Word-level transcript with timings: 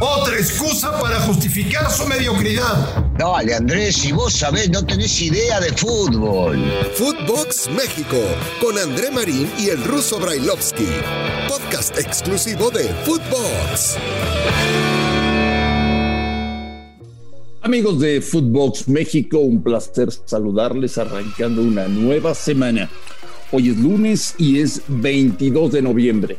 Otra 0.00 0.36
excusa 0.36 0.92
para 1.00 1.18
justificar 1.20 1.90
su 1.90 2.06
mediocridad. 2.06 3.04
Dale, 3.18 3.54
Andrés, 3.54 3.96
si 3.96 4.12
vos 4.12 4.32
sabés, 4.32 4.70
no 4.70 4.84
tenés 4.84 5.20
idea 5.20 5.58
de 5.58 5.72
fútbol. 5.72 6.62
Footbox 6.94 7.70
México, 7.70 8.16
con 8.60 8.78
André 8.78 9.10
Marín 9.10 9.50
y 9.58 9.70
el 9.70 9.82
ruso 9.84 10.20
Brailovsky. 10.20 10.86
Podcast 11.48 11.98
exclusivo 11.98 12.70
de 12.70 12.84
Footbox. 13.04 13.96
Amigos 17.62 17.98
de 18.00 18.20
Footbox 18.20 18.88
México, 18.88 19.38
un 19.38 19.62
placer 19.62 20.08
saludarles 20.24 20.98
arrancando 20.98 21.62
una 21.62 21.88
nueva 21.88 22.34
semana. 22.34 22.88
Hoy 23.50 23.70
es 23.70 23.76
lunes 23.78 24.34
y 24.38 24.60
es 24.60 24.82
22 24.88 25.72
de 25.72 25.82
noviembre 25.82 26.38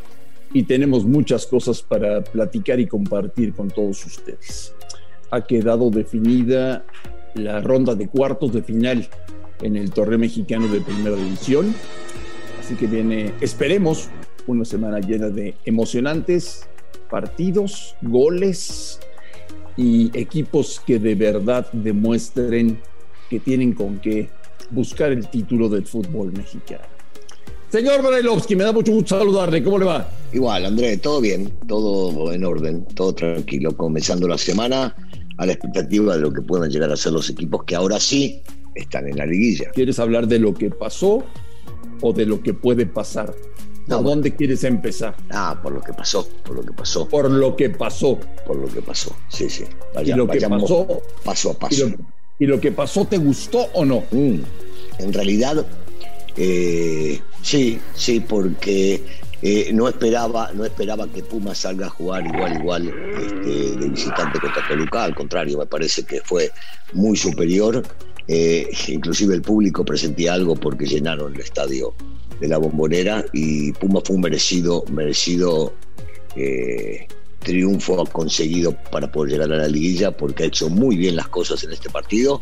y 0.53 0.63
tenemos 0.63 1.05
muchas 1.05 1.45
cosas 1.45 1.81
para 1.81 2.23
platicar 2.23 2.79
y 2.79 2.87
compartir 2.87 3.53
con 3.53 3.69
todos 3.69 4.05
ustedes. 4.05 4.73
Ha 5.31 5.45
quedado 5.45 5.89
definida 5.89 6.85
la 7.33 7.61
ronda 7.61 7.95
de 7.95 8.07
cuartos 8.07 8.53
de 8.53 8.63
final 8.63 9.07
en 9.61 9.75
el 9.75 9.91
torneo 9.91 10.19
mexicano 10.19 10.67
de 10.67 10.81
primera 10.81 11.15
división, 11.15 11.73
así 12.59 12.75
que 12.75 12.87
viene, 12.87 13.33
esperemos, 13.41 14.09
una 14.47 14.63
semana 14.63 14.99
llena 14.99 15.29
de 15.29 15.55
emocionantes 15.65 16.67
partidos, 17.09 17.95
goles 18.01 18.99
y 19.75 20.17
equipos 20.17 20.81
que 20.85 20.99
de 20.99 21.15
verdad 21.15 21.71
demuestren 21.71 22.79
que 23.29 23.39
tienen 23.39 23.73
con 23.73 23.99
qué 23.99 24.29
buscar 24.71 25.11
el 25.11 25.27
título 25.27 25.69
del 25.69 25.85
fútbol 25.85 26.31
mexicano. 26.33 26.83
Señor 27.69 28.01
Brailovsky, 28.01 28.55
me 28.55 28.63
da 28.63 28.71
mucho 28.71 28.93
gusto 28.93 29.17
saludarle. 29.17 29.63
¿Cómo 29.63 29.77
le 29.77 29.85
va? 29.85 30.09
Igual, 30.33 30.65
André, 30.65 30.97
todo 30.97 31.21
bien, 31.21 31.51
todo 31.67 32.31
en 32.33 32.43
orden, 32.43 32.85
todo 32.95 33.13
tranquilo. 33.13 33.75
Comenzando 33.75 34.27
la 34.27 34.37
semana 34.37 34.95
a 35.37 35.45
la 35.45 35.53
expectativa 35.53 36.15
de 36.15 36.21
lo 36.21 36.33
que 36.33 36.41
puedan 36.41 36.69
llegar 36.69 36.91
a 36.91 36.97
ser 36.97 37.13
los 37.13 37.29
equipos 37.29 37.63
que 37.63 37.75
ahora 37.75 37.99
sí 37.99 38.41
están 38.75 39.07
en 39.07 39.17
la 39.17 39.25
liguilla. 39.25 39.71
¿Quieres 39.73 39.99
hablar 39.99 40.27
de 40.27 40.39
lo 40.39 40.53
que 40.53 40.69
pasó 40.69 41.23
o 42.01 42.13
de 42.13 42.25
lo 42.25 42.41
que 42.41 42.53
puede 42.53 42.85
pasar? 42.85 43.33
¿Por 43.87 44.03
dónde 44.03 44.35
quieres 44.35 44.63
empezar? 44.65 45.15
Ah, 45.29 45.57
por 45.63 45.71
lo 45.71 45.81
que 45.81 45.93
pasó, 45.93 46.27
por 46.43 46.57
lo 46.57 46.63
que 46.63 46.73
pasó. 46.73 47.07
Por 47.07 47.31
lo 47.31 47.55
que 47.55 47.69
pasó. 47.69 48.19
Por 48.45 48.57
lo 48.57 48.67
que 48.67 48.81
pasó, 48.81 49.15
sí, 49.29 49.49
sí. 49.49 49.63
y 50.03 50.11
lo 50.11 50.27
que 50.27 50.41
pasó. 50.41 51.01
Paso 51.23 51.51
a 51.51 51.53
paso. 51.53 51.89
Y 52.39 52.45
lo, 52.45 52.59
que 52.59 52.71
pasó, 52.71 53.05
¿te 53.05 53.17
gustó 53.17 53.67
o 53.73 53.85
no? 53.85 54.03
Mm, 54.11 54.39
en 54.99 55.13
realidad, 55.13 55.65
eh, 56.35 57.19
sí, 57.41 57.79
sí, 57.95 58.19
porque 58.19 59.01
eh, 59.41 59.71
no 59.73 59.87
esperaba 59.87 60.51
no 60.53 60.65
esperaba 60.65 61.07
que 61.07 61.23
Puma 61.23 61.53
salga 61.53 61.87
a 61.87 61.89
jugar 61.89 62.25
igual 62.25 62.59
igual 62.59 62.87
este, 62.87 63.77
de 63.77 63.89
visitante 63.89 64.39
contra 64.39 64.67
Toluca. 64.67 65.03
Al 65.03 65.15
contrario 65.15 65.59
me 65.59 65.65
parece 65.65 66.03
que 66.03 66.21
fue 66.21 66.51
muy 66.93 67.17
superior. 67.17 67.83
Eh, 68.29 68.69
inclusive 68.89 69.35
el 69.35 69.41
público 69.41 69.85
presentía 69.85 70.33
algo 70.33 70.55
porque 70.55 70.85
llenaron 70.85 71.33
el 71.33 71.39
estadio 71.39 71.93
de 72.41 72.47
la 72.49 72.57
bombonera 72.57 73.23
y 73.31 73.71
Puma 73.73 74.01
fue 74.03 74.17
un 74.17 74.23
merecido 74.23 74.83
merecido 74.91 75.73
triunfo 77.39 78.05
conseguido 78.07 78.75
para 78.91 79.09
poder 79.11 79.33
llegar 79.33 79.53
a 79.53 79.57
la 79.57 79.67
liguilla 79.67 80.11
porque 80.11 80.43
ha 80.43 80.47
hecho 80.47 80.69
muy 80.69 80.97
bien 80.97 81.15
las 81.15 81.29
cosas 81.29 81.63
en 81.63 81.71
este 81.71 81.89
partido 81.89 82.41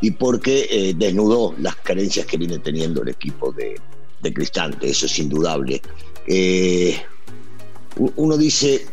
y 0.00 0.12
porque 0.12 0.66
eh, 0.70 0.94
desnudó 0.96 1.54
las 1.58 1.76
carencias 1.76 2.26
que 2.26 2.36
viene 2.36 2.58
teniendo 2.58 3.02
el 3.02 3.08
equipo 3.08 3.52
de, 3.52 3.76
Cristante, 4.34 4.88
eso 4.90 5.06
es 5.06 5.20
indudable. 5.20 5.80
Eh, 6.26 6.96
uno 8.16 8.36
dice 8.36 8.86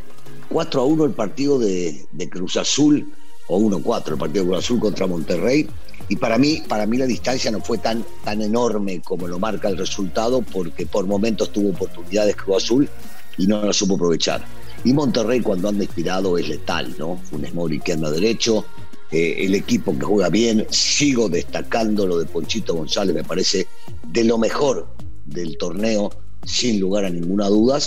4 0.49 0.81
a 0.81 0.85
1 0.85 1.05
el 1.05 1.11
partido 1.11 1.59
de, 1.59 2.05
Cruz 2.29 2.57
Azul, 2.57 3.11
o 3.47 3.59
1-4 3.59 4.13
el 4.13 4.17
partido 4.17 4.43
de 4.43 4.49
Cruz 4.51 4.63
Azul 4.63 4.79
contra 4.79 5.07
Monterrey, 5.07 5.67
y 6.09 6.15
para 6.15 6.37
mí, 6.37 6.61
para 6.67 6.85
mí 6.85 6.97
la 6.97 7.05
distancia 7.05 7.49
no 7.51 7.61
fue 7.61 7.77
tan, 7.77 8.05
tan 8.23 8.41
enorme 8.41 9.01
como 9.01 9.27
lo 9.27 9.39
marca 9.39 9.69
el 9.69 9.77
resultado, 9.77 10.41
porque 10.41 10.85
por 10.85 11.05
momentos 11.05 11.51
tuvo 11.51 11.69
oportunidades 11.69 12.35
Cruz 12.35 12.63
Azul 12.63 12.89
y 13.37 13.47
no 13.47 13.63
la 13.65 13.73
supo 13.73 13.95
aprovechar. 13.95 14.45
Y 14.83 14.93
Monterrey 14.93 15.41
cuando 15.41 15.69
anda 15.69 15.83
inspirado 15.83 16.37
es 16.37 16.47
letal, 16.49 16.93
¿no? 16.97 17.17
Funes 17.29 17.53
Mori 17.53 17.79
que 17.79 17.93
anda 17.93 18.11
derecho, 18.11 18.65
eh, 19.11 19.45
el 19.45 19.55
equipo 19.55 19.97
que 19.97 20.05
juega 20.05 20.29
bien, 20.29 20.65
sigo 20.69 21.29
destacando 21.29 22.05
lo 22.05 22.17
de 22.17 22.25
Ponchito 22.25 22.75
González, 22.75 23.15
me 23.15 23.23
parece 23.23 23.67
de 24.07 24.23
lo 24.23 24.37
mejor 24.37 24.87
del 25.25 25.57
torneo, 25.57 26.11
sin 26.45 26.79
lugar 26.79 27.05
a 27.05 27.09
ninguna 27.09 27.47
duda. 27.47 27.79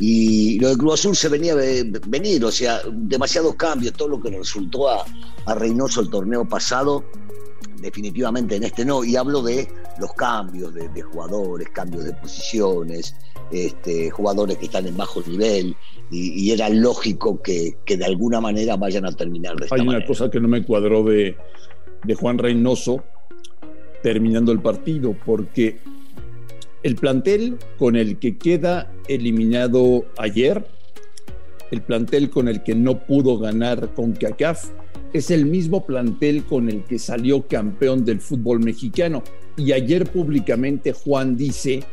Y 0.00 0.58
lo 0.58 0.70
de 0.70 0.76
Cruz 0.76 0.94
Azul 0.94 1.14
se 1.14 1.28
venía 1.28 1.52
a 1.52 1.56
venir, 2.06 2.44
o 2.44 2.50
sea, 2.50 2.80
demasiados 2.92 3.54
cambios, 3.54 3.92
todo 3.94 4.08
lo 4.08 4.20
que 4.20 4.30
le 4.30 4.38
resultó 4.38 4.88
a, 4.88 5.04
a 5.46 5.54
Reynoso 5.54 6.00
el 6.00 6.10
torneo 6.10 6.48
pasado, 6.48 7.04
definitivamente 7.80 8.56
en 8.56 8.64
este 8.64 8.84
no, 8.84 9.04
y 9.04 9.14
hablo 9.14 9.42
de 9.42 9.68
los 10.00 10.12
cambios 10.14 10.74
de, 10.74 11.02
jugadores, 11.02 11.68
cambios 11.70 12.04
de 12.04 12.12
posiciones, 12.14 13.14
este, 13.52 14.10
jugadores 14.10 14.58
que 14.58 14.64
están 14.64 14.86
en 14.86 14.96
bajo 14.96 15.22
nivel, 15.26 15.76
y, 16.10 16.50
era 16.50 16.68
lógico 16.68 17.40
que, 17.40 17.76
de 17.86 18.04
alguna 18.04 18.40
manera 18.40 18.76
vayan 18.76 19.06
a 19.06 19.12
terminar 19.12 19.56
de 19.56 19.64
esta 19.64 19.76
Hay 19.76 19.82
una 19.82 20.04
cosa 20.04 20.30
que 20.30 20.40
no 20.40 20.48
me 20.48 20.64
cuadró 20.64 21.04
de, 21.04 21.36
de 22.04 22.14
Juan 22.14 22.38
Reynoso 22.38 23.02
terminando 24.02 24.52
el 24.52 24.60
partido, 24.60 25.16
porque 25.24 25.78
el 26.84 26.96
plantel 26.96 27.56
con 27.78 27.96
el 27.96 28.18
que 28.18 28.36
queda 28.36 28.92
eliminado 29.08 30.04
ayer, 30.18 30.66
el 31.70 31.80
plantel 31.80 32.30
con 32.30 32.46
el 32.46 32.62
que 32.62 32.74
no 32.74 33.06
pudo 33.06 33.38
ganar 33.38 33.94
con 33.94 34.12
CACAF, 34.12 34.68
es 35.14 35.30
el 35.30 35.46
mismo 35.46 35.86
plantel 35.86 36.44
con 36.44 36.68
el 36.68 36.84
que 36.84 36.98
salió 36.98 37.46
campeón 37.48 38.04
del 38.04 38.20
fútbol 38.20 38.60
mexicano. 38.60 39.22
Y 39.56 39.72
ayer 39.72 40.10
públicamente 40.10 40.92
Juan 40.92 41.36
dice, 41.38 41.84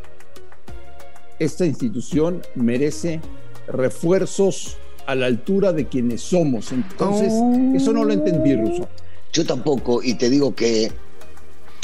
esta 1.39 1.65
institución 1.65 2.41
merece 2.55 3.21
refuerzos 3.67 4.75
a 5.05 5.15
la 5.15 5.27
altura 5.27 5.71
de 5.71 5.87
quienes 5.87 6.21
somos. 6.21 6.73
Entonces, 6.73 7.31
eso 7.75 7.93
no 7.93 8.03
lo 8.03 8.11
entendí, 8.11 8.55
Ruso. 8.55 8.89
Yo 9.31 9.45
tampoco, 9.45 10.03
y 10.03 10.15
te 10.15 10.29
digo 10.29 10.53
que 10.53 10.91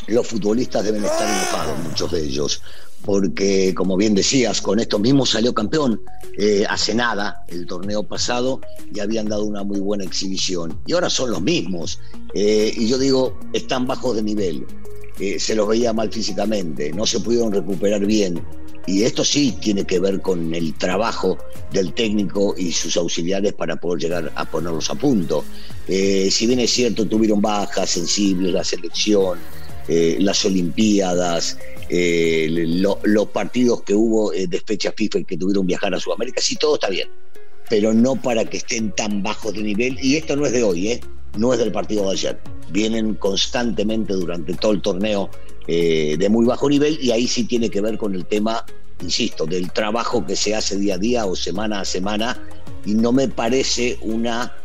los 0.07 0.27
futbolistas 0.27 0.83
deben 0.83 1.05
estar 1.05 1.27
enojados, 1.27 1.79
muchos 1.87 2.11
de 2.11 2.23
ellos, 2.23 2.61
porque 3.05 3.73
como 3.73 3.97
bien 3.97 4.15
decías, 4.15 4.61
con 4.61 4.79
esto 4.79 4.99
mismo 4.99 5.25
salió 5.25 5.53
campeón 5.53 6.01
eh, 6.39 6.65
hace 6.69 6.93
nada, 6.93 7.43
el 7.47 7.65
torneo 7.65 8.03
pasado, 8.03 8.61
y 8.93 8.99
habían 8.99 9.27
dado 9.27 9.43
una 9.43 9.63
muy 9.63 9.79
buena 9.79 10.03
exhibición. 10.03 10.79
Y 10.85 10.93
ahora 10.93 11.09
son 11.09 11.31
los 11.31 11.41
mismos. 11.41 11.99
Eh, 12.35 12.71
y 12.75 12.87
yo 12.87 12.99
digo, 12.99 13.39
están 13.53 13.87
bajos 13.87 14.15
de 14.15 14.21
nivel. 14.21 14.65
Eh, 15.19 15.39
se 15.39 15.55
los 15.55 15.67
veía 15.67 15.93
mal 15.93 16.11
físicamente, 16.11 16.93
no 16.93 17.07
se 17.07 17.19
pudieron 17.21 17.51
recuperar 17.51 18.05
bien. 18.05 18.39
Y 18.85 19.03
esto 19.03 19.25
sí 19.25 19.57
tiene 19.59 19.83
que 19.83 19.99
ver 19.99 20.21
con 20.21 20.53
el 20.53 20.75
trabajo 20.75 21.39
del 21.73 21.91
técnico 21.93 22.53
y 22.55 22.71
sus 22.71 22.95
auxiliares 22.97 23.53
para 23.53 23.75
poder 23.75 24.03
llegar 24.03 24.31
a 24.35 24.45
ponerlos 24.45 24.89
a 24.91 24.95
punto. 24.95 25.43
si 25.87 26.45
bien 26.45 26.59
es 26.59 26.71
cierto, 26.71 27.05
tuvieron 27.05 27.41
bajas 27.41 27.89
sensibles, 27.89 28.53
la 28.53 28.63
selección, 28.63 29.39
las 29.89 30.45
Olimpiadas, 30.45 31.57
eh, 31.89 32.47
los 32.49 33.27
partidos 33.27 33.83
que 33.83 33.93
hubo 33.93 34.33
eh, 34.33 34.47
de 34.47 34.59
fecha 34.59 34.91
FIFA 34.95 35.23
que 35.23 35.37
tuvieron 35.37 35.65
viajar 35.65 35.93
a 35.93 35.99
Sudamérica, 35.99 36.41
sí, 36.41 36.55
todo 36.55 36.75
está 36.75 36.89
bien, 36.89 37.09
pero 37.69 37.93
no 37.93 38.15
para 38.15 38.45
que 38.45 38.57
estén 38.57 38.91
tan 38.91 39.23
bajos 39.23 39.53
de 39.53 39.63
nivel. 39.63 39.97
Y 40.01 40.15
esto 40.15 40.35
no 40.35 40.45
es 40.45 40.51
de 40.51 40.63
hoy, 40.63 40.89
¿eh? 40.89 41.01
no 41.37 41.53
es 41.53 41.59
del 41.59 41.71
partido 41.71 42.05
de 42.05 42.11
ayer. 42.11 42.39
Vienen 42.71 43.15
constantemente 43.15 44.13
durante 44.13 44.53
todo 44.55 44.71
el 44.73 44.81
torneo 44.81 45.29
de 45.67 46.27
muy 46.29 46.45
bajo 46.45 46.69
nivel 46.69 46.97
y 47.01 47.11
ahí 47.11 47.27
sí 47.27 47.43
tiene 47.43 47.69
que 47.69 47.81
ver 47.81 47.97
con 47.97 48.15
el 48.15 48.25
tema, 48.25 48.65
insisto, 49.01 49.45
del 49.45 49.69
trabajo 49.71 50.25
que 50.25 50.37
se 50.37 50.55
hace 50.55 50.77
día 50.77 50.95
a 50.95 50.97
día 50.97 51.25
o 51.25 51.35
semana 51.35 51.81
a 51.81 51.85
semana 51.85 52.41
y 52.85 52.93
no 52.93 53.11
me 53.11 53.27
parece 53.27 53.97
una 53.99 54.55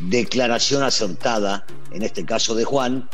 declaración 0.00 0.82
acertada, 0.82 1.66
en 1.90 2.02
este 2.02 2.24
caso 2.24 2.54
de 2.54 2.64
Juan, 2.64 3.08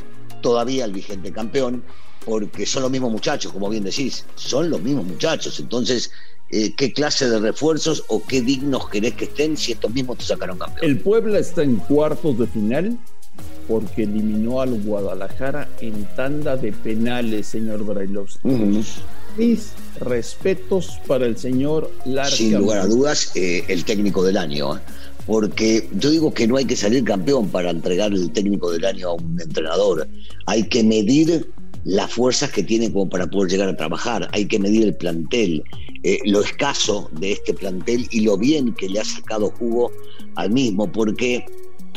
todavía 0.45 0.85
el 0.85 0.93
vigente 0.93 1.33
campeón, 1.33 1.83
porque 2.27 2.67
son 2.67 2.83
los 2.83 2.91
mismos 2.91 3.11
muchachos, 3.11 3.51
como 3.51 3.71
bien 3.71 3.83
decís, 3.83 4.27
son 4.35 4.69
los 4.69 4.83
mismos 4.83 5.07
muchachos. 5.07 5.59
Entonces, 5.59 6.11
eh, 6.51 6.75
¿qué 6.77 6.93
clase 6.93 7.31
de 7.31 7.39
refuerzos 7.39 8.05
o 8.09 8.23
qué 8.23 8.43
dignos 8.43 8.91
querés 8.91 9.15
que 9.15 9.25
estén 9.25 9.57
si 9.57 9.73
estos 9.73 9.91
mismos 9.91 10.19
te 10.19 10.25
sacaron 10.25 10.59
campeón? 10.59 10.85
El 10.85 11.01
Puebla 11.01 11.39
está 11.39 11.63
en 11.63 11.77
cuartos 11.77 12.39
de 12.39 12.47
final 12.47 12.99
porque 13.67 14.03
eliminó 14.03 14.61
al 14.61 14.83
Guadalajara 14.83 15.67
en 15.81 16.05
tanda 16.15 16.59
de 16.59 16.73
penales, 16.73 17.47
señor 17.47 17.83
Brailovsky. 17.83 18.47
Mis 19.39 19.73
respetos 19.99 21.01
para 21.07 21.25
el 21.25 21.39
señor 21.39 21.91
Larga. 22.05 22.37
Sin 22.37 22.59
lugar 22.59 22.81
a 22.81 22.87
dudas, 22.87 23.33
eh, 23.35 23.65
el 23.69 23.87
técnico 23.87 24.23
del 24.23 24.37
año. 24.37 24.77
¿eh? 24.77 24.81
Porque 25.27 25.89
yo 25.99 26.11
digo 26.11 26.35
que 26.35 26.47
no 26.47 26.57
hay 26.57 26.67
que 26.67 26.77
salir 26.77 27.05
campeón 27.05 27.49
para 27.49 27.71
entregar 27.71 28.13
el 28.13 28.31
técnico 28.33 28.71
del 28.71 28.85
año 28.85 29.09
a 29.09 29.13
un 29.15 29.41
entrenador. 29.41 30.07
Hay 30.47 30.65
que 30.65 30.85
medir 30.85 31.47
las 31.85 32.13
fuerzas 32.13 32.51
que 32.51 32.63
tienen 32.63 32.93
como 32.93 33.09
para 33.09 33.27
poder 33.27 33.51
llegar 33.51 33.69
a 33.69 33.77
trabajar. 33.77 34.29
Hay 34.33 34.47
que 34.47 34.59
medir 34.59 34.85
el 34.85 34.95
plantel, 34.95 35.63
eh, 36.03 36.19
lo 36.25 36.43
escaso 36.43 37.11
de 37.13 37.33
este 37.33 37.55
plantel 37.55 38.07
y 38.11 38.21
lo 38.21 38.37
bien 38.37 38.75
que 38.75 38.89
le 38.89 39.01
ha 39.01 39.05
sacado 39.05 39.51
jugo 39.59 39.91
al 40.37 40.51
mismo, 40.51 40.91
porque 40.91 41.45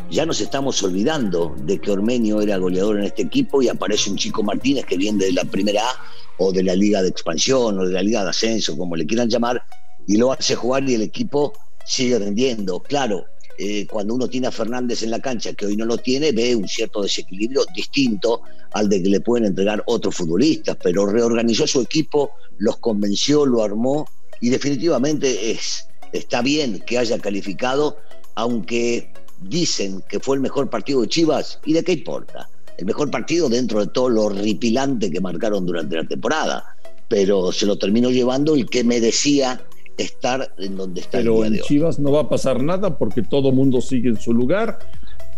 ya 0.10 0.26
nos 0.26 0.40
estamos 0.40 0.82
olvidando 0.84 1.56
de 1.64 1.80
que 1.80 1.92
Ormenio 1.92 2.42
era 2.42 2.58
goleador 2.58 2.98
en 2.98 3.06
este 3.06 3.24
equipo 3.24 3.62
y 3.62 3.68
aparece 3.68 4.10
un 4.10 4.18
chico 4.18 4.44
Martínez 4.44 4.86
que 4.86 4.98
viene 4.98 5.26
de 5.26 5.34
la 5.34 5.44
primera 5.44 5.82
A 5.82 5.96
o 6.38 6.52
de 6.52 6.64
la 6.64 6.76
Liga 6.76 7.02
de 7.02 7.10
Expansión 7.10 7.80
o 7.80 7.86
de 7.86 7.92
la 7.92 8.04
Liga 8.04 8.24
de 8.24 8.30
Ascenso, 8.30 8.78
como 8.78 8.96
le 8.96 9.06
quieran 9.06 9.30
llamar, 9.30 9.62
y 10.08 10.18
lo 10.18 10.32
hace 10.32 10.56
jugar 10.56 10.90
y 10.90 10.94
el 10.94 11.02
equipo 11.02 11.54
sigue 11.88 12.20
rendiendo. 12.20 12.82
Claro, 12.82 13.26
eh, 13.58 13.88
cuando 13.88 14.14
uno 14.14 14.28
tiene 14.28 14.48
a 14.48 14.52
Fernández 14.52 15.02
en 15.02 15.12
la 15.12 15.20
cancha, 15.20 15.54
que 15.54 15.66
hoy 15.66 15.78
no 15.78 15.86
lo 15.86 15.98
tiene, 15.98 16.32
ve 16.32 16.56
un 16.56 16.68
cierto 16.68 17.02
desequilibrio 17.02 17.64
distinto 17.74 18.42
al 18.74 18.90
de 18.90 19.02
que 19.02 19.10
le 19.10 19.22
pueden 19.22 19.46
entregar 19.46 19.82
otros 19.88 20.16
futbolistas, 20.16 20.78
pero 20.84 21.08
reorganizó 21.08 21.66
su 21.66 21.82
equipo, 21.82 22.32
los 22.58 22.78
convenció, 22.78 23.46
lo 23.46 23.64
armó 23.64 24.08
y 24.42 24.50
definitivamente 24.50 25.52
es, 25.52 25.88
está 26.12 26.42
bien 26.42 26.84
que 26.86 26.98
haya 26.98 27.18
calificado, 27.20 27.98
aunque 28.36 29.12
dicen 29.42 30.04
que 30.08 30.20
fue 30.20 30.36
el 30.36 30.42
mejor 30.42 30.70
partido 30.70 31.02
de 31.02 31.08
Chivas, 31.08 31.60
¿y 31.66 31.74
de 31.74 31.84
qué 31.84 31.94
importa? 31.94 32.50
El 32.78 32.86
mejor 32.86 33.10
partido 33.10 33.50
dentro 33.50 33.80
de 33.80 33.88
todo 33.88 34.10
lo 34.10 34.26
horripilante 34.26 35.10
que 35.10 35.22
marcaron 35.22 35.66
durante 35.66 35.96
la 35.96 36.08
temporada, 36.08 36.76
pero 37.08 37.52
se 37.52 37.66
lo 37.66 37.80
terminó 37.80 38.12
llevando 38.12 38.54
el 38.54 38.70
que 38.70 38.84
merecía 38.84 39.67
estar 39.98 40.54
en 40.58 40.78
donde 40.78 41.02
está 41.02 41.18
Pero 41.18 41.44
en 41.44 41.60
Chivas 41.60 42.00
no 42.00 42.12
va 42.12 42.22
a 42.22 42.30
pasar 42.30 42.62
nada 42.64 42.98
porque 42.98 43.24
todo 43.24 43.52
mundo 43.52 43.82
sigue 43.82 44.10
en 44.10 44.20
su 44.20 44.34
lugar. 44.34 44.80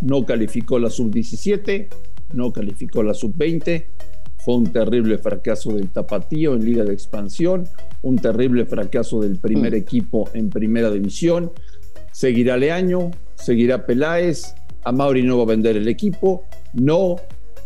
No 0.00 0.24
calificó 0.24 0.78
la 0.78 0.90
sub-17, 0.90 1.88
no 2.34 2.52
calificó 2.52 3.02
la 3.02 3.14
sub-20. 3.14 3.86
Fue 4.38 4.56
un 4.56 4.72
terrible 4.72 5.18
fracaso 5.18 5.72
del 5.72 5.90
Tapatío 5.90 6.54
en 6.54 6.64
Liga 6.64 6.84
de 6.84 6.94
Expansión, 6.94 7.68
un 8.02 8.16
terrible 8.16 8.64
fracaso 8.64 9.20
del 9.20 9.36
primer 9.36 9.72
mm. 9.72 9.76
equipo 9.76 10.30
en 10.32 10.48
Primera 10.48 10.90
División. 10.90 11.52
Seguirá 12.12 12.56
Leaño, 12.56 13.10
seguirá 13.34 13.84
Peláez, 13.84 14.54
a 14.84 14.92
Mauri 14.92 15.22
no 15.22 15.36
va 15.36 15.42
a 15.42 15.46
vender 15.46 15.76
el 15.76 15.88
equipo, 15.88 16.44
no 16.72 17.16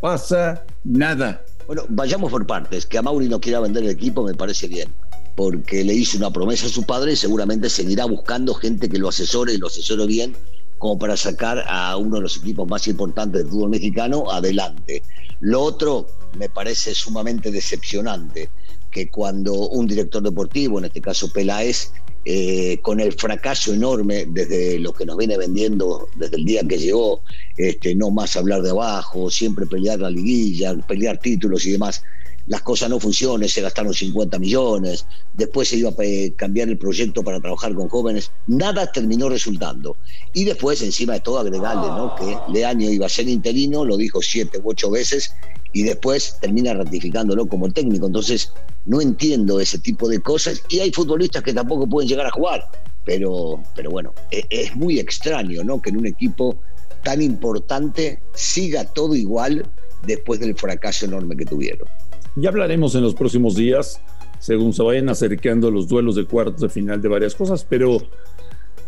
pasa 0.01 0.65
nada. 0.83 1.45
Bueno, 1.69 1.85
vayamos 1.89 2.31
por 2.31 2.45
partes. 2.47 2.87
Que 2.87 2.99
a 2.99 3.03
Mauri 3.03 3.29
no 3.29 3.41
quiera 3.41 3.61
vender 3.61 3.85
el 3.85 3.91
equipo 3.91 4.25
me 4.25 4.35
parece 4.35 4.67
bien 4.67 4.89
porque 5.35 5.85
le 5.85 5.95
hizo 5.95 6.17
una 6.19 6.33
promesa 6.33 6.67
a 6.67 6.71
su 6.71 6.85
padre 6.85 7.13
y 7.13 7.17
seguramente 7.17 7.69
seguirá 7.69 8.05
buscando 8.05 8.55
gente 8.55 8.89
que 8.89 8.99
lo 8.99 9.09
asesore 9.09 9.55
y 9.55 9.59
lo 9.59 9.67
asesore 9.67 10.07
bien 10.07 10.37
como 10.79 10.99
para 10.99 11.17
sacar 11.17 11.65
a 11.69 11.97
uno 11.97 12.17
de 12.17 12.23
los 12.23 12.37
equipos 12.37 12.69
más 12.69 12.87
importantes 12.89 13.43
del 13.43 13.51
fútbol 13.51 13.71
mexicano 13.71 14.31
adelante. 14.31 15.03
Lo 15.41 15.63
otro 15.63 16.07
me 16.37 16.49
parece 16.49 16.95
sumamente 16.95 17.51
decepcionante, 17.51 18.51
que 18.91 19.09
cuando 19.09 19.55
un 19.55 19.87
director 19.87 20.23
deportivo, 20.23 20.79
en 20.79 20.85
este 20.85 21.01
caso 21.01 21.33
Peláez, 21.33 21.91
eh, 22.27 22.79
con 22.81 23.01
el 23.01 23.13
fracaso 23.13 23.75
enorme 23.75 24.27
desde 24.27 24.79
lo 24.79 24.93
que 24.93 25.05
nos 25.05 25.17
viene 25.17 25.37
vendiendo 25.37 26.09
desde 26.17 26.37
el 26.37 26.45
día 26.45 26.63
que 26.63 26.79
llegó, 26.79 27.23
este, 27.57 27.95
no 27.95 28.11
más 28.11 28.37
hablar 28.37 28.63
de 28.63 28.71
abajo, 28.71 29.31
siempre 29.31 29.67
pelear 29.67 30.01
la 30.01 30.11
liguilla, 30.11 30.75
pelear 30.87 31.19
títulos 31.19 31.67
y 31.67 31.73
demás, 31.73 32.03
las 32.47 32.63
cosas 32.63 32.91
no 32.91 33.01
funcionan, 33.01 33.49
se 33.49 33.63
gastaron 33.63 33.95
50 33.95 34.39
millones, 34.39 35.07
después 35.33 35.69
se 35.69 35.77
iba 35.77 35.91
a 35.91 35.95
cambiar 36.37 36.69
el 36.69 36.79
proyecto 36.79 37.23
para 37.23 37.41
trabajar 37.41 37.75
con 37.75 37.89
jóvenes, 37.89 38.31
nada 38.47 38.91
terminó 38.93 39.29
resultando. 39.29 39.97
Y 40.33 40.45
después, 40.45 40.83
encima 40.83 41.15
de 41.15 41.21
todo, 41.21 41.39
agregarle 41.39 41.87
¿no? 41.87 42.15
que 42.17 42.37
Leaño 42.53 42.91
iba 42.91 43.07
a 43.07 43.09
ser 43.09 43.29
interino, 43.29 43.85
lo 43.85 43.97
dijo 43.97 44.21
siete 44.21 44.59
u 44.63 44.71
ocho 44.71 44.91
veces, 44.91 45.33
y 45.73 45.83
después 45.83 46.37
termina 46.41 46.75
ratificándolo 46.75 47.47
como 47.47 47.73
técnico. 47.73 48.07
Entonces, 48.07 48.53
no 48.85 49.01
entiendo 49.01 49.59
ese 49.59 49.79
tipo 49.79 50.09
de 50.09 50.21
cosas, 50.21 50.63
y 50.69 50.81
hay 50.81 50.93
futbolistas 50.93 51.43
que 51.43 51.55
tampoco 51.55 51.87
pueden 51.89 52.09
llegar 52.09 52.27
a 52.27 52.31
jugar, 52.31 52.65
pero, 53.05 53.63
pero 53.75 53.91
bueno, 53.91 54.13
es, 54.31 54.45
es 54.51 54.77
muy 54.77 54.99
extraño 54.99 55.65
¿no? 55.65 55.81
que 55.81 55.91
en 55.91 55.97
un 55.97 56.07
equipo 56.07 56.59
tan 57.03 57.23
importante 57.23 58.19
siga 58.35 58.85
todo 58.85 59.15
igual 59.15 59.71
después 60.07 60.41
del 60.41 60.55
fracaso 60.57 61.07
enorme 61.07 61.37
que 61.37 61.45
tuvieron. 61.45 61.89
Ya 62.37 62.49
hablaremos 62.49 62.95
en 62.95 63.03
los 63.03 63.15
próximos 63.15 63.55
días, 63.55 64.01
según 64.41 64.73
se 64.73 64.83
vayan 64.83 65.09
acercando 65.09 65.71
los 65.71 65.89
duelos 65.89 66.17
de 66.17 66.25
cuartos 66.25 66.61
de 66.61 66.69
final 66.69 67.01
de 67.01 67.09
varias 67.09 67.35
cosas, 67.35 67.65
pero 67.69 67.99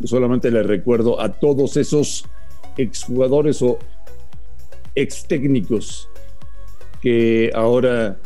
solamente 0.04 0.50
les 0.50 0.66
recuerdo 0.66 1.20
a 1.20 1.32
todos 1.32 1.76
esos 1.76 2.24
exjugadores 2.76 3.62
o 3.62 3.78
ex 4.94 5.26
técnicos 5.26 6.08
que 7.00 7.50
ahora 7.54 8.18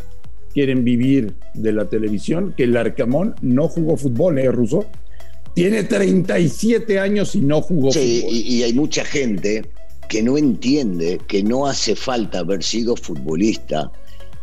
quieren 0.54 0.84
vivir 0.84 1.34
de 1.54 1.72
la 1.72 1.84
televisión, 1.84 2.54
que 2.56 2.64
el 2.64 2.76
Arcamón 2.76 3.34
no 3.43 3.69
jugó 3.69 3.96
fútbol, 3.96 4.38
¿eh, 4.38 4.50
Ruso? 4.50 4.86
Tiene 5.54 5.82
37 5.82 6.98
años 6.98 7.34
y 7.34 7.40
no 7.40 7.60
jugó 7.60 7.93
fútbol. 7.93 8.02
Sí, 8.02 8.25
y 8.26 8.62
hay 8.62 8.72
mucha 8.72 9.04
gente 9.04 9.64
que 10.10 10.24
no 10.24 10.36
entiende 10.36 11.20
que 11.28 11.44
no 11.44 11.68
hace 11.68 11.94
falta 11.94 12.40
haber 12.40 12.64
sido 12.64 12.96
futbolista 12.96 13.92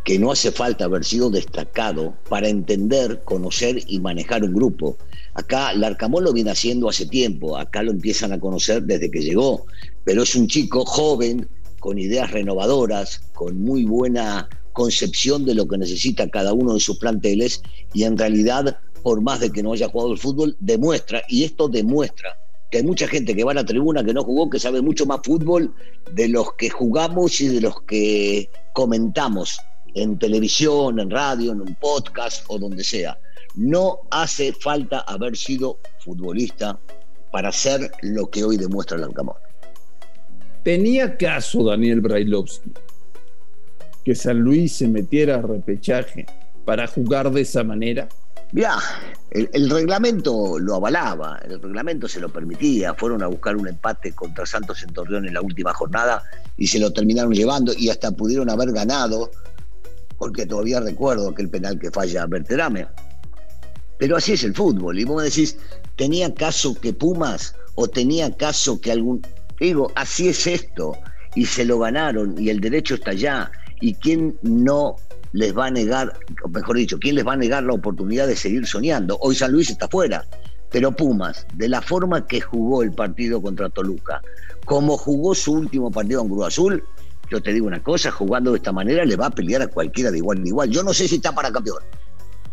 que 0.02 0.18
no 0.18 0.32
hace 0.32 0.50
falta 0.50 0.86
haber 0.86 1.04
sido 1.04 1.28
destacado 1.28 2.14
para 2.30 2.48
entender, 2.48 3.20
conocer 3.24 3.82
y 3.86 4.00
manejar 4.00 4.42
un 4.42 4.54
grupo. 4.54 4.96
Acá 5.34 5.74
Larcamón 5.74 6.24
lo 6.24 6.32
viene 6.32 6.52
haciendo 6.52 6.88
hace 6.88 7.04
tiempo, 7.04 7.58
acá 7.58 7.82
lo 7.82 7.90
empiezan 7.90 8.32
a 8.32 8.40
conocer 8.40 8.84
desde 8.84 9.10
que 9.10 9.20
llegó, 9.20 9.66
pero 10.04 10.22
es 10.22 10.34
un 10.34 10.46
chico 10.46 10.86
joven, 10.86 11.46
con 11.80 11.98
ideas 11.98 12.30
renovadoras, 12.30 13.20
con 13.34 13.60
muy 13.60 13.84
buena 13.84 14.48
concepción 14.72 15.44
de 15.44 15.54
lo 15.54 15.68
que 15.68 15.76
necesita 15.76 16.30
cada 16.30 16.54
uno 16.54 16.72
de 16.72 16.80
sus 16.80 16.96
planteles 16.96 17.60
y 17.92 18.04
en 18.04 18.16
realidad, 18.16 18.78
por 19.02 19.20
más 19.20 19.40
de 19.40 19.50
que 19.50 19.62
no 19.62 19.74
haya 19.74 19.90
jugado 19.90 20.12
el 20.12 20.18
fútbol, 20.18 20.56
demuestra, 20.60 21.22
y 21.28 21.44
esto 21.44 21.68
demuestra 21.68 22.34
que 22.70 22.78
hay 22.78 22.84
mucha 22.84 23.08
gente 23.08 23.34
que 23.34 23.44
va 23.44 23.52
a 23.52 23.54
la 23.54 23.64
tribuna 23.64 24.04
que 24.04 24.12
no 24.12 24.22
jugó, 24.22 24.50
que 24.50 24.58
sabe 24.58 24.82
mucho 24.82 25.06
más 25.06 25.20
fútbol 25.24 25.74
de 26.12 26.28
los 26.28 26.52
que 26.54 26.68
jugamos 26.68 27.40
y 27.40 27.48
de 27.48 27.60
los 27.62 27.80
que 27.82 28.50
comentamos 28.74 29.58
en 29.94 30.18
televisión, 30.18 31.00
en 31.00 31.10
radio, 31.10 31.52
en 31.52 31.62
un 31.62 31.74
podcast 31.76 32.44
o 32.48 32.58
donde 32.58 32.84
sea. 32.84 33.18
No 33.54 34.00
hace 34.10 34.52
falta 34.52 35.00
haber 35.00 35.36
sido 35.36 35.78
futbolista 36.00 36.78
para 37.32 37.52
ser 37.52 37.90
lo 38.02 38.28
que 38.30 38.44
hoy 38.44 38.56
demuestra 38.56 38.96
el 38.96 39.04
Alcamón. 39.04 39.36
¿Tenía 40.62 41.16
caso 41.16 41.64
Daniel 41.64 42.00
Brailovsky 42.00 42.72
que 44.04 44.14
San 44.14 44.40
Luis 44.40 44.72
se 44.72 44.88
metiera 44.88 45.36
a 45.36 45.42
repechaje 45.42 46.26
para 46.64 46.86
jugar 46.86 47.30
de 47.30 47.40
esa 47.40 47.64
manera? 47.64 48.08
Ya, 48.52 48.78
el, 49.30 49.68
reglamento 49.68 50.58
lo 50.58 50.76
avalaba, 50.76 51.38
el 51.44 51.60
reglamento 51.60 52.08
se 52.08 52.18
lo 52.18 52.30
permitía. 52.30 52.94
Fueron 52.94 53.22
a 53.22 53.26
buscar 53.26 53.56
un 53.56 53.68
empate 53.68 54.12
contra 54.12 54.46
Santos 54.46 54.82
en 54.82 54.92
Torreón 54.92 55.26
en 55.26 55.34
la 55.34 55.42
última 55.42 55.74
jornada 55.74 56.22
y 56.56 56.66
se 56.66 56.78
lo 56.78 56.90
terminaron 56.92 57.32
llevando 57.32 57.74
y 57.76 57.90
hasta 57.90 58.10
pudieron 58.10 58.48
haber 58.48 58.72
ganado 58.72 59.30
porque 60.16 60.46
todavía 60.46 60.80
recuerdo 60.80 61.28
aquel 61.28 61.50
penal 61.50 61.78
que 61.78 61.90
falla 61.90 62.26
Berterame. 62.26 62.86
Pero 63.98 64.16
así 64.16 64.32
es 64.32 64.44
el 64.44 64.54
fútbol. 64.54 64.98
Y 64.98 65.04
vos 65.04 65.22
decís, 65.22 65.58
¿tenía 65.96 66.32
caso 66.32 66.74
que 66.80 66.92
Pumas 66.92 67.54
o 67.74 67.86
tenía 67.86 68.34
caso 68.36 68.80
que 68.80 68.92
algún... 68.92 69.22
Digo, 69.60 69.92
así 69.94 70.28
es 70.28 70.46
esto. 70.46 70.96
Y 71.34 71.46
se 71.46 71.64
lo 71.64 71.78
ganaron 71.80 72.34
y 72.38 72.48
el 72.48 72.60
derecho 72.60 72.94
está 72.94 73.10
allá. 73.10 73.50
¿Y 73.80 73.94
quién 73.94 74.38
no 74.42 74.96
les 75.32 75.56
va 75.56 75.66
a 75.66 75.70
negar, 75.70 76.12
o 76.42 76.48
mejor 76.48 76.76
dicho, 76.76 76.98
quién 76.98 77.14
les 77.14 77.26
va 77.26 77.34
a 77.34 77.36
negar 77.36 77.62
la 77.62 77.72
oportunidad 77.72 78.26
de 78.26 78.36
seguir 78.36 78.66
soñando? 78.66 79.18
Hoy 79.20 79.34
San 79.34 79.52
Luis 79.52 79.70
está 79.70 79.88
fuera. 79.88 80.26
Pero 80.70 80.92
Pumas, 80.92 81.46
de 81.54 81.68
la 81.68 81.80
forma 81.80 82.26
que 82.26 82.40
jugó 82.40 82.82
el 82.82 82.92
partido 82.92 83.40
contra 83.40 83.70
Toluca, 83.70 84.20
como 84.66 84.98
jugó 84.98 85.34
su 85.34 85.52
último 85.52 85.90
partido 85.90 86.20
en 86.22 86.28
Cruz 86.28 86.46
Azul, 86.46 86.84
yo 87.30 87.42
te 87.42 87.52
digo 87.52 87.66
una 87.66 87.82
cosa, 87.82 88.10
jugando 88.10 88.52
de 88.52 88.58
esta 88.58 88.72
manera 88.72 89.04
le 89.04 89.16
va 89.16 89.26
a 89.26 89.30
pelear 89.30 89.62
a 89.62 89.66
cualquiera 89.68 90.10
de 90.10 90.18
igual 90.18 90.38
en 90.38 90.46
igual. 90.46 90.70
Yo 90.70 90.82
no 90.82 90.92
sé 90.92 91.08
si 91.08 91.16
está 91.16 91.34
para 91.34 91.50
campeón, 91.50 91.82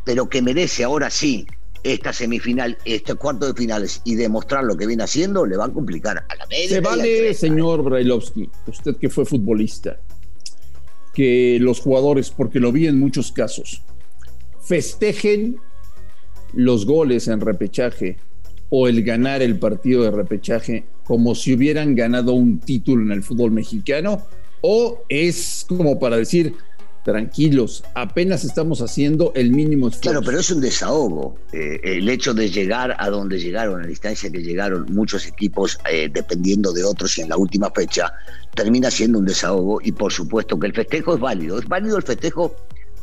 pero 0.03 0.29
que 0.29 0.41
merece 0.41 0.83
ahora 0.83 1.09
sí 1.09 1.45
esta 1.83 2.11
semifinal, 2.13 2.77
este 2.83 3.13
cuarto 3.15 3.45
de 3.45 3.53
finales 3.53 4.01
y 4.03 4.15
demostrar 4.15 4.63
lo 4.63 4.75
que 4.75 4.87
viene 4.87 5.03
haciendo, 5.03 5.45
le 5.45 5.55
va 5.55 5.65
a 5.65 5.69
complicar 5.69 6.17
a 6.17 6.35
la 6.35 6.45
media. 6.47 6.69
Se 6.69 6.79
vale, 6.81 7.33
señor 7.33 7.83
Brailovsky, 7.83 8.49
usted 8.65 8.95
que 8.95 9.09
fue 9.09 9.25
futbolista, 9.25 9.97
que 11.15 11.57
los 11.59 11.79
jugadores, 11.79 12.29
porque 12.29 12.59
lo 12.59 12.71
vi 12.71 12.87
en 12.87 12.99
muchos 12.99 13.31
casos, 13.31 13.81
festejen 14.61 15.57
los 16.53 16.85
goles 16.85 17.27
en 17.27 17.41
repechaje 17.41 18.17
o 18.69 18.87
el 18.87 19.03
ganar 19.03 19.41
el 19.41 19.57
partido 19.57 20.03
de 20.03 20.11
repechaje 20.11 20.85
como 21.03 21.35
si 21.35 21.53
hubieran 21.53 21.95
ganado 21.95 22.33
un 22.33 22.59
título 22.59 23.03
en 23.03 23.11
el 23.11 23.23
fútbol 23.23 23.51
mexicano 23.51 24.25
o 24.61 25.03
es 25.09 25.65
como 25.67 25.99
para 25.99 26.17
decir, 26.17 26.55
tranquilos, 27.05 27.83
apenas 27.93 28.43
estamos 28.43 28.81
haciendo 28.81 29.31
el 29.35 29.51
mínimo 29.51 29.89
esfuerzo. 29.89 30.09
Claro, 30.09 30.25
pero 30.25 30.39
es 30.39 30.49
un 30.49 30.59
desahogo. 30.59 31.37
Eh, 31.53 31.79
el 31.83 32.09
hecho 32.09 32.33
de 32.33 32.49
llegar 32.49 32.95
a 32.97 33.09
donde 33.11 33.39
llegaron, 33.39 33.79
a 33.79 33.83
la 33.83 33.87
distancia 33.87 34.31
que 34.31 34.41
llegaron 34.41 34.87
muchos 34.89 35.27
equipos, 35.27 35.77
eh, 35.89 36.09
dependiendo 36.11 36.73
de 36.73 36.83
otros 36.83 37.15
y 37.19 37.21
en 37.21 37.29
la 37.29 37.37
última 37.37 37.69
fecha, 37.69 38.11
termina 38.55 38.89
siendo 38.89 39.19
un 39.19 39.25
desahogo 39.25 39.79
y 39.83 39.91
por 39.91 40.11
supuesto 40.11 40.59
que 40.59 40.65
el 40.65 40.73
festejo 40.73 41.13
es 41.13 41.19
válido. 41.19 41.59
Es 41.59 41.67
válido 41.67 41.95
el 41.95 42.03
festejo 42.03 42.55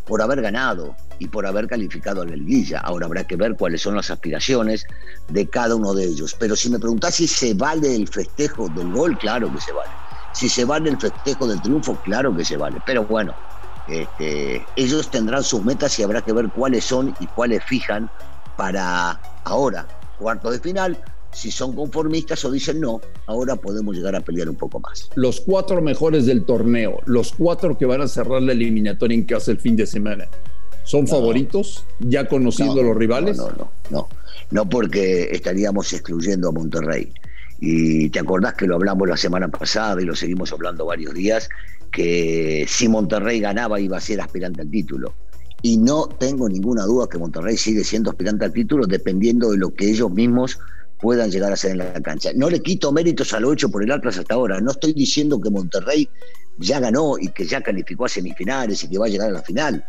por 0.05 0.21
haber 0.21 0.43
ganado 0.43 0.97
y 1.21 1.29
por 1.29 1.47
haber 1.47 1.69
calificado 1.69 2.23
a 2.23 2.27
la 2.27 2.35
liguilla. 2.35 2.81
Ahora 2.81 3.07
habrá 3.07 3.25
que 3.25 3.37
ver 3.37 3.55
cuáles 3.55 3.83
son 3.83 3.95
las 3.95 4.11
aspiraciones 4.11 4.85
de 5.29 5.47
cada 5.47 5.77
uno 5.77 5.95
de 5.95 6.07
ellos. 6.07 6.35
Pero 6.41 6.57
si 6.57 6.71
me 6.71 6.81
preguntás 6.81 7.15
si 7.15 7.29
se 7.29 7.55
vale 7.55 7.95
el 7.95 8.09
festejo 8.09 8.69
del 8.69 8.91
gol, 8.91 9.17
claro 9.17 9.53
que 9.55 9.61
se 9.61 9.73
vale. 9.73 9.93
Si 10.33 10.49
se 10.49 10.65
vale 10.65 10.91
el 10.91 10.99
festejo 10.99 11.47
del 11.47 11.63
triunfo, 11.63 11.95
claro 12.03 12.37
que 12.37 12.45
se 12.45 12.57
vale. 12.57 12.83
Pero 12.85 13.05
bueno, 13.05 13.33
este, 13.89 14.65
ellos 14.77 15.11
tendrán 15.11 15.43
sus 15.43 15.65
metas 15.65 15.99
y 15.99 16.03
habrá 16.03 16.23
que 16.23 16.33
ver 16.33 16.49
cuáles 16.51 16.85
son 16.85 17.15
y 17.21 17.27
cuáles 17.27 17.65
fijan 17.65 18.11
para 18.57 19.21
ahora, 19.45 19.87
cuarto 20.19 20.51
de 20.51 20.59
final, 20.59 20.99
si 21.33 21.51
son 21.51 21.75
conformistas 21.75 22.45
o 22.45 22.51
dicen 22.51 22.81
no, 22.81 23.01
ahora 23.27 23.57
podemos 23.57 23.97
llegar 23.97 24.15
a 24.15 24.21
pelear 24.21 24.49
un 24.49 24.57
poco 24.57 24.79
más. 24.81 25.09
Los 25.15 25.41
cuatro 25.41 25.81
mejores 25.81 26.27
del 26.27 26.45
torneo, 26.45 27.01
los 27.07 27.33
cuatro 27.33 27.77
que 27.77 27.87
van 27.87 28.03
a 28.03 28.09
cerrar 28.09 28.43
la 28.43 28.53
eliminatoria 28.53 29.15
en 29.15 29.25
casa 29.25 29.51
el 29.51 29.59
fin 29.59 29.75
de 29.75 29.87
semana, 29.87 30.29
¿son 30.85 31.07
favoritos? 31.07 31.85
¿Ya 32.01 32.29
conociendo 32.29 32.83
los 32.83 32.97
rivales? 32.97 33.39
No, 33.39 33.49
no, 33.51 33.73
no, 33.91 34.09
no, 34.51 34.69
porque 34.69 35.29
estaríamos 35.33 35.93
excluyendo 35.93 36.51
a 36.51 36.53
Monterrey. 36.53 37.13
Y 37.65 38.11
te 38.11 38.19
acordás 38.19 38.55
que 38.55 38.67
lo 38.67 38.75
hablamos 38.75 39.09
la 39.09 39.17
semana 39.17 39.47
pasada 39.47 40.03
y 40.03 40.05
lo 40.05 40.17
seguimos 40.17 40.53
hablando 40.53 40.85
varios 40.85 41.15
días, 41.15 41.49
que 41.93 42.67
si 42.67 42.89
Monterrey 42.89 43.39
ganaba 43.39 43.79
iba 43.79 43.99
a 43.99 44.01
ser 44.01 44.21
aspirante 44.21 44.63
al 44.63 44.69
título. 44.69 45.15
Y 45.63 45.77
no 45.77 46.09
tengo 46.09 46.49
ninguna 46.49 46.83
duda 46.87 47.07
que 47.09 47.19
Monterrey 47.19 47.57
sigue 47.57 47.85
siendo 47.85 48.11
aspirante 48.11 48.47
al 48.47 48.53
título 48.53 48.85
dependiendo 48.85 49.53
de 49.53 49.59
lo 49.59 49.73
que 49.73 49.89
ellos 49.89 50.11
mismos 50.11 50.59
puedan 51.01 51.31
llegar 51.31 51.53
a 51.53 51.55
hacer 51.55 51.71
en 51.71 51.79
la 51.79 52.03
cancha. 52.03 52.31
No 52.35 52.51
le 52.51 52.61
quito 52.61 52.91
méritos 52.91 53.33
a 53.33 53.39
lo 53.39 53.53
hecho 53.53 53.69
por 53.69 53.85
el 53.85 53.93
Atlas 53.93 54.19
hasta 54.19 54.35
ahora. 54.35 54.61
No 54.61 54.73
estoy 54.73 54.93
diciendo 54.93 55.41
que 55.41 55.49
Monterrey 55.49 56.09
ya 56.59 56.81
ganó 56.81 57.17
y 57.17 57.29
que 57.29 57.47
ya 57.47 57.61
calificó 57.61 58.07
a 58.07 58.09
semifinales 58.09 58.83
y 58.83 58.89
que 58.89 58.99
va 58.99 59.07
a 59.07 59.09
llegar 59.09 59.29
a 59.29 59.35
la 59.35 59.43
final. 59.43 59.85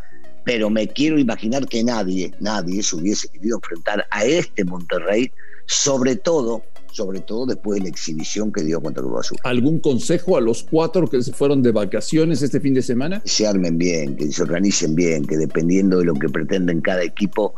Pero 0.46 0.70
me 0.70 0.88
quiero 0.89 1.18
imaginar 1.18 1.68
que 1.68 1.84
nadie, 1.84 2.36
nadie 2.39 2.84
se 2.84 2.98
hubiese 2.98 3.30
querido 3.30 3.58
enfrentar 3.58 4.06
a 4.12 4.25
este 4.25 4.63
Monterrey, 4.63 5.32
sobre 5.65 6.18
todo 6.18 6.62
sobre 6.94 7.22
todo 7.22 7.48
después 7.48 7.80
de 7.80 7.84
la 7.84 7.90
exhibición 7.90 8.52
que 8.52 8.64
dio 8.64 8.80
contra 8.80 9.04
Cruz 9.04 9.20
Azul. 9.20 9.38
¿Algún 9.44 9.80
consejo 9.80 10.38
a 10.38 10.42
los 10.42 10.64
cuatro 10.64 11.08
que 11.08 11.22
se 11.22 11.34
fueron 11.34 11.62
de 11.64 11.72
vacaciones 11.72 12.42
este 12.42 12.60
fin 12.60 12.74
de 12.74 12.82
semana? 12.82 13.22
Se 13.26 13.48
armen 13.48 13.78
bien, 13.78 14.16
que 14.16 14.32
se 14.32 14.44
organicen 14.44 14.96
bien, 14.96 15.26
que 15.26 15.38
dependiendo 15.38 16.00
de 16.00 16.06
lo 16.06 16.14
que 16.14 16.30
pretenden 16.30 16.82
cada 16.82 17.04
equipo, 17.04 17.56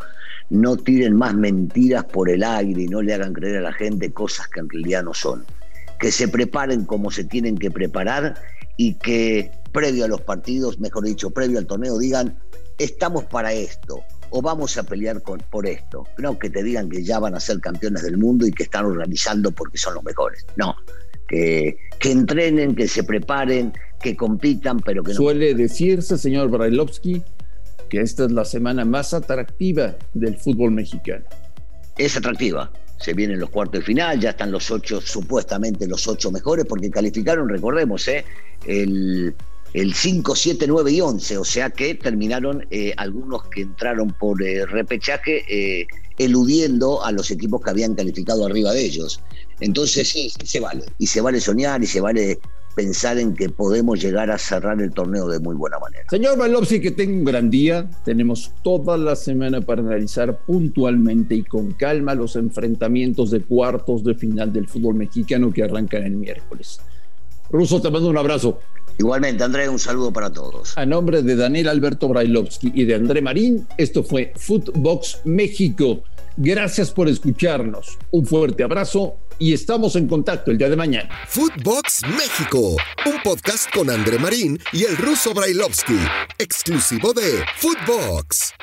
no 0.49 0.77
tiren 0.77 1.15
más 1.15 1.35
mentiras 1.35 2.05
por 2.05 2.29
el 2.29 2.43
aire 2.43 2.83
y 2.83 2.87
no 2.87 3.01
le 3.01 3.13
hagan 3.13 3.33
creer 3.33 3.57
a 3.57 3.61
la 3.61 3.73
gente 3.73 4.11
cosas 4.11 4.47
que 4.47 4.61
en 4.61 4.69
realidad 4.69 5.03
no 5.03 5.13
son. 5.13 5.45
Que 5.99 6.11
se 6.11 6.27
preparen 6.27 6.85
como 6.85 7.11
se 7.11 7.23
tienen 7.25 7.57
que 7.57 7.71
preparar 7.71 8.35
y 8.77 8.95
que 8.95 9.51
previo 9.71 10.05
a 10.05 10.07
los 10.07 10.21
partidos, 10.21 10.79
mejor 10.79 11.03
dicho, 11.03 11.31
previo 11.31 11.59
al 11.59 11.65
torneo, 11.65 11.97
digan, 11.97 12.37
estamos 12.77 13.25
para 13.25 13.53
esto 13.53 14.01
o 14.35 14.41
vamos 14.41 14.77
a 14.77 14.83
pelear 14.83 15.21
con, 15.21 15.39
por 15.49 15.65
esto. 15.65 16.05
No 16.17 16.37
que 16.37 16.49
te 16.49 16.61
digan 16.61 16.89
que 16.89 17.01
ya 17.01 17.19
van 17.19 17.35
a 17.35 17.39
ser 17.39 17.61
campeones 17.61 18.03
del 18.03 18.17
mundo 18.17 18.45
y 18.45 18.51
que 18.51 18.63
están 18.63 18.85
organizando 18.85 19.49
porque 19.51 19.77
son 19.77 19.93
los 19.93 20.03
mejores. 20.03 20.45
No, 20.57 20.75
que, 21.25 21.77
que 21.99 22.11
entrenen, 22.11 22.75
que 22.75 22.89
se 22.89 23.05
preparen, 23.05 23.71
que 24.01 24.17
compitan, 24.17 24.81
pero 24.81 25.03
que 25.03 25.13
no. 25.13 25.17
Suele 25.17 25.53
decirse, 25.55 26.17
señor 26.17 26.49
Brailovsky, 26.49 27.23
que 27.89 28.01
esta 28.01 28.25
es 28.25 28.31
la 28.33 28.43
semana 28.43 28.83
más 28.83 29.13
atractiva 29.13 29.95
del 30.13 30.35
fútbol 30.35 30.71
mexicano. 30.71 31.23
Es 31.97 32.17
atractiva. 32.17 32.69
Se 32.97 33.13
vienen 33.13 33.39
los 33.39 33.49
cuartos 33.49 33.79
de 33.79 33.85
final, 33.85 34.19
ya 34.19 34.31
están 34.31 34.51
los 34.51 34.69
ocho, 34.69 34.99
supuestamente 34.99 35.87
los 35.87 36.09
ocho 36.09 36.29
mejores, 36.29 36.65
porque 36.65 36.89
calificaron, 36.89 37.47
recordemos, 37.47 38.05
¿eh? 38.09 38.25
el, 38.67 39.33
el 39.75 39.93
5, 39.93 40.35
7, 40.37 40.67
9 40.69 40.89
y 40.89 41.01
11, 41.01 41.37
o 41.37 41.43
sea 41.43 41.69
que 41.69 41.95
terminaron 41.95 42.65
eh, 42.71 42.93
algunos 42.95 43.43
que 43.49 43.63
entraron 43.63 44.15
por 44.17 44.41
eh, 44.41 44.65
repechaje 44.65 45.43
eh, 45.49 45.85
eludiendo 46.17 47.03
a 47.03 47.11
los 47.11 47.29
equipos 47.29 47.61
que 47.61 47.71
habían 47.71 47.93
calificado 47.93 48.45
arriba 48.45 48.71
de 48.71 48.85
ellos. 48.85 49.21
Entonces 49.59 50.07
sí, 50.07 50.31
se 50.45 50.61
vale, 50.61 50.85
y 50.97 51.07
se 51.07 51.19
vale 51.19 51.41
soñar 51.41 51.83
y 51.83 51.87
se 51.87 51.99
vale 51.99 52.39
pensar 52.73 53.19
en 53.19 53.33
que 53.33 53.49
podemos 53.49 54.01
llegar 54.01 54.31
a 54.31 54.37
cerrar 54.37 54.81
el 54.81 54.93
torneo 54.93 55.27
de 55.27 55.39
muy 55.39 55.55
buena 55.55 55.77
manera. 55.77 56.05
Señor 56.09 56.37
Balopsi, 56.37 56.79
que 56.79 56.91
tenga 56.91 57.13
un 57.13 57.25
gran 57.25 57.49
día. 57.49 57.89
Tenemos 58.05 58.53
toda 58.63 58.97
la 58.97 59.17
semana 59.17 59.59
para 59.59 59.81
analizar 59.81 60.39
puntualmente 60.45 61.35
y 61.35 61.43
con 61.43 61.73
calma 61.73 62.15
los 62.15 62.37
enfrentamientos 62.37 63.31
de 63.31 63.41
cuartos 63.41 64.05
de 64.05 64.15
final 64.15 64.53
del 64.53 64.69
fútbol 64.69 64.95
mexicano 64.95 65.51
que 65.51 65.63
arrancan 65.63 66.03
el 66.03 66.15
miércoles. 66.15 66.79
Ruso, 67.49 67.81
te 67.81 67.89
mando 67.89 68.09
un 68.09 68.17
abrazo. 68.17 68.59
Igualmente, 68.97 69.43
André, 69.43 69.67
un 69.67 69.79
saludo 69.79 70.11
para 70.13 70.31
todos. 70.31 70.77
A 70.77 70.85
nombre 70.85 71.21
de 71.21 71.35
Daniel 71.35 71.67
Alberto 71.67 72.07
Brailovsky 72.07 72.71
y 72.73 72.85
de 72.85 72.95
André 72.95 73.21
Marín, 73.21 73.67
esto 73.77 74.03
fue 74.03 74.33
Footbox 74.37 75.21
México. 75.25 76.03
Gracias 76.37 76.91
por 76.91 77.07
escucharnos. 77.07 77.97
Un 78.11 78.25
fuerte 78.25 78.63
abrazo 78.63 79.17
y 79.37 79.53
estamos 79.53 79.95
en 79.95 80.07
contacto 80.07 80.51
el 80.51 80.57
día 80.57 80.69
de 80.69 80.75
mañana. 80.75 81.09
Footbox 81.27 82.01
México, 82.07 82.77
un 83.05 83.21
podcast 83.23 83.73
con 83.73 83.89
André 83.89 84.17
Marín 84.17 84.59
y 84.71 84.83
el 84.83 84.95
ruso 84.97 85.33
Brailovsky, 85.33 85.97
exclusivo 86.37 87.13
de 87.13 87.43
Footbox. 87.57 88.53